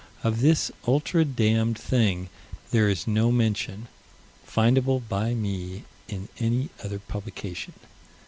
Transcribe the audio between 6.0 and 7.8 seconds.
in any other publication.